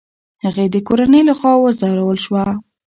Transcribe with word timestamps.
هغې 0.43 0.65
د 0.73 0.75
کورنۍ 0.87 1.21
له 1.29 1.33
خوا 1.39 1.53
وځورول 1.57 2.17
شوه. 2.25 2.43